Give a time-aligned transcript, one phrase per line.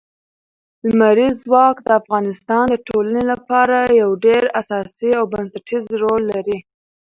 [0.89, 6.57] لمریز ځواک د افغانستان د ټولنې لپاره یو ډېر اساسي او بنسټيز رول لري.